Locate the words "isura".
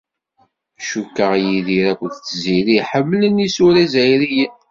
3.47-3.79